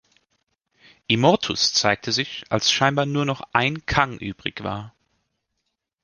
[1.07, 4.95] Immortus zeigte sich, als scheinbar nur noch ein Kang übrig war.